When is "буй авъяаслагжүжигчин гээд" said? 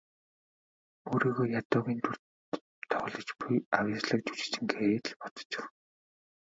3.39-5.05